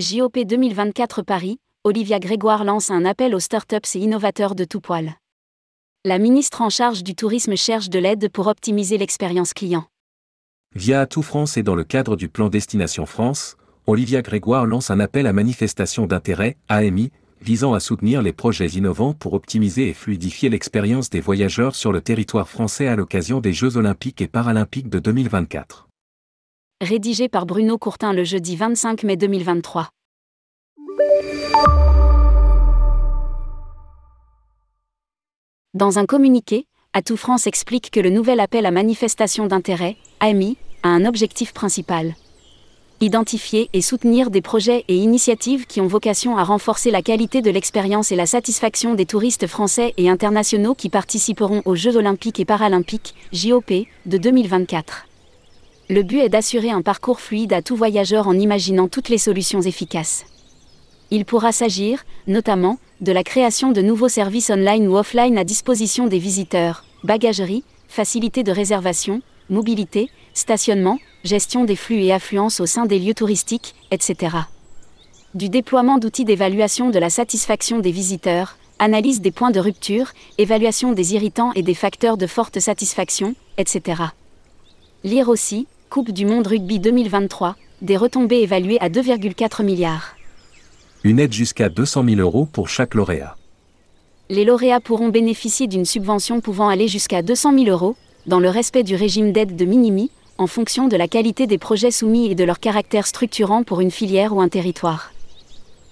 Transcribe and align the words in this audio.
JOP 0.00 0.38
2024 0.38 1.20
Paris, 1.20 1.58
Olivia 1.84 2.18
Grégoire 2.18 2.64
lance 2.64 2.90
un 2.90 3.04
appel 3.04 3.34
aux 3.34 3.38
startups 3.38 3.76
et 3.96 3.98
innovateurs 3.98 4.54
de 4.54 4.64
tout 4.64 4.80
poil. 4.80 5.16
La 6.06 6.18
ministre 6.18 6.62
en 6.62 6.70
charge 6.70 7.04
du 7.04 7.14
tourisme 7.14 7.54
cherche 7.54 7.90
de 7.90 7.98
l'aide 7.98 8.30
pour 8.30 8.46
optimiser 8.46 8.96
l'expérience 8.96 9.52
client. 9.52 9.84
Via 10.74 11.02
Atout 11.02 11.20
France 11.20 11.58
et 11.58 11.62
dans 11.62 11.74
le 11.74 11.84
cadre 11.84 12.16
du 12.16 12.30
plan 12.30 12.48
Destination 12.48 13.04
France, 13.04 13.58
Olivia 13.86 14.22
Grégoire 14.22 14.64
lance 14.64 14.90
un 14.90 15.00
appel 15.00 15.26
à 15.26 15.34
manifestation 15.34 16.06
d'intérêt, 16.06 16.56
AMI, 16.70 17.10
visant 17.42 17.74
à 17.74 17.80
soutenir 17.80 18.22
les 18.22 18.32
projets 18.32 18.68
innovants 18.68 19.12
pour 19.12 19.34
optimiser 19.34 19.90
et 19.90 19.94
fluidifier 19.94 20.48
l'expérience 20.48 21.10
des 21.10 21.20
voyageurs 21.20 21.74
sur 21.74 21.92
le 21.92 22.00
territoire 22.00 22.48
français 22.48 22.86
à 22.86 22.96
l'occasion 22.96 23.42
des 23.42 23.52
Jeux 23.52 23.76
olympiques 23.76 24.22
et 24.22 24.28
paralympiques 24.28 24.88
de 24.88 24.98
2024. 24.98 25.89
Rédigé 26.82 27.28
par 27.28 27.44
Bruno 27.44 27.76
Courtin 27.76 28.14
le 28.14 28.24
jeudi 28.24 28.56
25 28.56 29.02
mai 29.02 29.18
2023. 29.18 29.90
Dans 35.74 35.98
un 35.98 36.06
communiqué, 36.06 36.64
Atout 36.94 37.18
France 37.18 37.46
explique 37.46 37.90
que 37.90 38.00
le 38.00 38.08
nouvel 38.08 38.40
appel 38.40 38.64
à 38.64 38.70
manifestation 38.70 39.46
d'intérêt, 39.46 39.98
AMI, 40.20 40.56
a 40.82 40.88
un 40.88 41.04
objectif 41.04 41.52
principal. 41.52 42.14
Identifier 43.02 43.68
et 43.74 43.82
soutenir 43.82 44.30
des 44.30 44.40
projets 44.40 44.86
et 44.88 44.96
initiatives 44.96 45.66
qui 45.66 45.82
ont 45.82 45.86
vocation 45.86 46.38
à 46.38 46.44
renforcer 46.44 46.90
la 46.90 47.02
qualité 47.02 47.42
de 47.42 47.50
l'expérience 47.50 48.10
et 48.10 48.16
la 48.16 48.24
satisfaction 48.24 48.94
des 48.94 49.04
touristes 49.04 49.46
français 49.46 49.92
et 49.98 50.08
internationaux 50.08 50.74
qui 50.74 50.88
participeront 50.88 51.60
aux 51.66 51.74
Jeux 51.74 51.98
olympiques 51.98 52.40
et 52.40 52.46
paralympiques, 52.46 53.14
JOP, 53.34 53.70
de 54.06 54.16
2024. 54.16 55.09
Le 55.90 56.04
but 56.04 56.20
est 56.20 56.28
d'assurer 56.28 56.70
un 56.70 56.82
parcours 56.82 57.18
fluide 57.18 57.52
à 57.52 57.62
tout 57.62 57.74
voyageur 57.74 58.28
en 58.28 58.38
imaginant 58.38 58.86
toutes 58.86 59.08
les 59.08 59.18
solutions 59.18 59.60
efficaces. 59.60 60.24
Il 61.10 61.24
pourra 61.24 61.50
s'agir, 61.50 62.04
notamment, 62.28 62.78
de 63.00 63.10
la 63.10 63.24
création 63.24 63.72
de 63.72 63.82
nouveaux 63.82 64.08
services 64.08 64.50
online 64.50 64.86
ou 64.86 64.96
offline 64.96 65.36
à 65.36 65.42
disposition 65.42 66.06
des 66.06 66.20
visiteurs, 66.20 66.84
bagagerie, 67.02 67.64
facilité 67.88 68.44
de 68.44 68.52
réservation, 68.52 69.20
mobilité, 69.48 70.10
stationnement, 70.32 71.00
gestion 71.24 71.64
des 71.64 71.74
flux 71.74 72.04
et 72.04 72.12
affluence 72.12 72.60
au 72.60 72.66
sein 72.66 72.86
des 72.86 73.00
lieux 73.00 73.14
touristiques, 73.14 73.74
etc. 73.90 74.36
Du 75.34 75.48
déploiement 75.48 75.98
d'outils 75.98 76.24
d'évaluation 76.24 76.90
de 76.90 77.00
la 77.00 77.10
satisfaction 77.10 77.80
des 77.80 77.90
visiteurs, 77.90 78.58
analyse 78.78 79.20
des 79.20 79.32
points 79.32 79.50
de 79.50 79.58
rupture, 79.58 80.12
évaluation 80.38 80.92
des 80.92 81.14
irritants 81.14 81.52
et 81.54 81.64
des 81.64 81.74
facteurs 81.74 82.16
de 82.16 82.28
forte 82.28 82.60
satisfaction, 82.60 83.34
etc. 83.58 84.02
Lire 85.02 85.28
aussi, 85.28 85.66
Coupe 85.90 86.12
du 86.12 86.24
Monde 86.24 86.46
Rugby 86.46 86.78
2023, 86.78 87.56
des 87.82 87.96
retombées 87.96 88.42
évaluées 88.42 88.80
à 88.80 88.88
2,4 88.88 89.64
milliards. 89.64 90.14
Une 91.02 91.18
aide 91.18 91.32
jusqu'à 91.32 91.68
200 91.68 92.04
000 92.04 92.20
euros 92.20 92.46
pour 92.46 92.68
chaque 92.68 92.94
lauréat. 92.94 93.36
Les 94.28 94.44
lauréats 94.44 94.78
pourront 94.78 95.08
bénéficier 95.08 95.66
d'une 95.66 95.84
subvention 95.84 96.40
pouvant 96.40 96.68
aller 96.68 96.86
jusqu'à 96.86 97.22
200 97.22 97.58
000 97.64 97.70
euros, 97.70 97.96
dans 98.28 98.38
le 98.38 98.48
respect 98.48 98.84
du 98.84 98.94
régime 98.94 99.32
d'aide 99.32 99.56
de 99.56 99.64
minimi, 99.64 100.12
en 100.38 100.46
fonction 100.46 100.86
de 100.86 100.96
la 100.96 101.08
qualité 101.08 101.48
des 101.48 101.58
projets 101.58 101.90
soumis 101.90 102.30
et 102.30 102.36
de 102.36 102.44
leur 102.44 102.60
caractère 102.60 103.08
structurant 103.08 103.64
pour 103.64 103.80
une 103.80 103.90
filière 103.90 104.32
ou 104.32 104.40
un 104.40 104.48
territoire. 104.48 105.12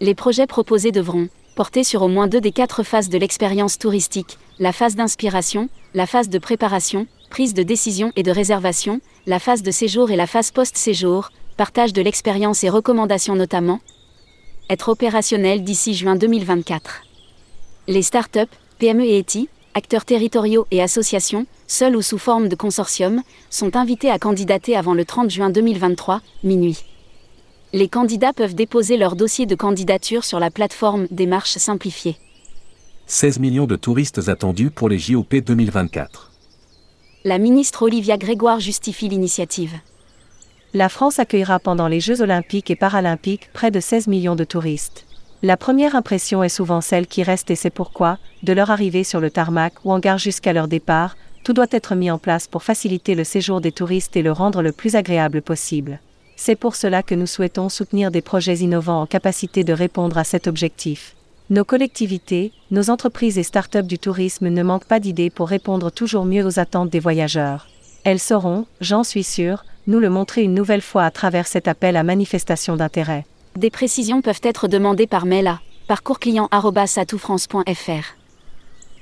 Les 0.00 0.14
projets 0.14 0.46
proposés 0.46 0.92
devront 0.92 1.28
porter 1.60 1.84
sur 1.84 2.00
au 2.00 2.08
moins 2.08 2.26
deux 2.26 2.40
des 2.40 2.52
quatre 2.52 2.82
phases 2.82 3.10
de 3.10 3.18
l'expérience 3.18 3.76
touristique, 3.76 4.38
la 4.58 4.72
phase 4.72 4.94
d'inspiration, 4.94 5.68
la 5.92 6.06
phase 6.06 6.30
de 6.30 6.38
préparation, 6.38 7.06
prise 7.28 7.52
de 7.52 7.62
décision 7.62 8.12
et 8.16 8.22
de 8.22 8.30
réservation, 8.30 9.02
la 9.26 9.38
phase 9.38 9.62
de 9.62 9.70
séjour 9.70 10.10
et 10.10 10.16
la 10.16 10.26
phase 10.26 10.52
post-séjour, 10.52 11.28
partage 11.58 11.92
de 11.92 12.00
l'expérience 12.00 12.64
et 12.64 12.70
recommandations 12.70 13.34
notamment, 13.34 13.80
être 14.70 14.88
opérationnel 14.88 15.62
d'ici 15.62 15.92
juin 15.92 16.16
2024. 16.16 17.02
Les 17.88 18.00
startups, 18.00 18.56
PME 18.78 19.04
et 19.04 19.18
ETI, 19.18 19.50
acteurs 19.74 20.06
territoriaux 20.06 20.66
et 20.70 20.80
associations, 20.80 21.44
seuls 21.66 21.94
ou 21.94 22.00
sous 22.00 22.16
forme 22.16 22.48
de 22.48 22.56
consortium, 22.56 23.20
sont 23.50 23.76
invités 23.76 24.10
à 24.10 24.18
candidater 24.18 24.78
avant 24.78 24.94
le 24.94 25.04
30 25.04 25.28
juin 25.28 25.50
2023, 25.50 26.22
minuit. 26.42 26.86
Les 27.72 27.88
candidats 27.88 28.32
peuvent 28.32 28.54
déposer 28.54 28.96
leur 28.96 29.16
dossier 29.16 29.46
de 29.46 29.54
candidature 29.54 30.24
sur 30.24 30.40
la 30.40 30.50
plateforme 30.50 31.06
Démarche 31.10 31.58
simplifiée. 31.58 32.16
16 33.06 33.38
millions 33.38 33.66
de 33.66 33.76
touristes 33.76 34.28
attendus 34.28 34.70
pour 34.70 34.88
les 34.88 34.98
JOP 34.98 35.34
2024 35.36 36.30
la 37.24 37.36
ministre 37.36 37.82
Olivia 37.82 38.16
Grégoire 38.16 38.60
justifie 38.60 39.06
l'initiative. 39.08 39.74
La 40.72 40.88
France 40.88 41.18
accueillera 41.18 41.58
pendant 41.58 41.86
les 41.86 42.00
Jeux 42.00 42.22
olympiques 42.22 42.70
et 42.70 42.76
paralympiques 42.76 43.50
près 43.52 43.70
de 43.70 43.78
16 43.78 44.06
millions 44.06 44.36
de 44.36 44.44
touristes. 44.44 45.04
La 45.42 45.58
première 45.58 45.96
impression 45.96 46.42
est 46.42 46.48
souvent 46.48 46.80
celle 46.80 47.06
qui 47.06 47.22
reste 47.22 47.50
et 47.50 47.56
c'est 47.56 47.68
pourquoi, 47.68 48.16
de 48.42 48.54
leur 48.54 48.70
arrivée 48.70 49.04
sur 49.04 49.20
le 49.20 49.30
tarmac 49.30 49.74
ou 49.84 49.92
en 49.92 49.98
gare 49.98 50.16
jusqu'à 50.16 50.54
leur 50.54 50.66
départ, 50.66 51.16
tout 51.44 51.52
doit 51.52 51.66
être 51.72 51.94
mis 51.94 52.10
en 52.10 52.16
place 52.16 52.46
pour 52.46 52.62
faciliter 52.62 53.14
le 53.14 53.24
séjour 53.24 53.60
des 53.60 53.72
touristes 53.72 54.16
et 54.16 54.22
le 54.22 54.32
rendre 54.32 54.62
le 54.62 54.72
plus 54.72 54.96
agréable 54.96 55.42
possible. 55.42 56.00
C'est 56.42 56.56
pour 56.56 56.74
cela 56.74 57.02
que 57.02 57.14
nous 57.14 57.26
souhaitons 57.26 57.68
soutenir 57.68 58.10
des 58.10 58.22
projets 58.22 58.60
innovants 58.60 59.02
en 59.02 59.06
capacité 59.06 59.62
de 59.62 59.74
répondre 59.74 60.16
à 60.16 60.24
cet 60.24 60.46
objectif. 60.46 61.14
Nos 61.50 61.66
collectivités, 61.66 62.52
nos 62.70 62.88
entreprises 62.88 63.36
et 63.36 63.42
start-up 63.42 63.86
du 63.86 63.98
tourisme 63.98 64.48
ne 64.48 64.62
manquent 64.62 64.86
pas 64.86 65.00
d'idées 65.00 65.28
pour 65.28 65.50
répondre 65.50 65.90
toujours 65.90 66.24
mieux 66.24 66.42
aux 66.42 66.58
attentes 66.58 66.88
des 66.88 66.98
voyageurs. 66.98 67.68
Elles 68.04 68.18
sauront, 68.18 68.64
j'en 68.80 69.04
suis 69.04 69.22
sûr, 69.22 69.66
nous 69.86 69.98
le 69.98 70.08
montrer 70.08 70.42
une 70.42 70.54
nouvelle 70.54 70.80
fois 70.80 71.04
à 71.04 71.10
travers 71.10 71.46
cet 71.46 71.68
appel 71.68 71.94
à 71.94 72.04
manifestation 72.04 72.74
d'intérêt. 72.74 73.26
Des 73.56 73.68
précisions 73.68 74.22
peuvent 74.22 74.40
être 74.42 74.66
demandées 74.66 75.06
par 75.06 75.26
mail 75.26 75.46
à 75.46 75.60
parcoursclient.atoufrance.fr. 75.88 78.16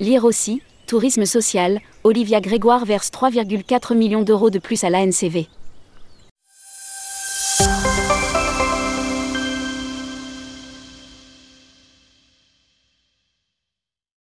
Lire 0.00 0.24
aussi, 0.24 0.60
Tourisme 0.88 1.24
social, 1.24 1.78
Olivia 2.02 2.40
Grégoire 2.40 2.84
verse 2.84 3.12
3,4 3.12 3.94
millions 3.94 4.22
d'euros 4.22 4.50
de 4.50 4.58
plus 4.58 4.82
à 4.82 4.90
l'ANCV. 4.90 5.46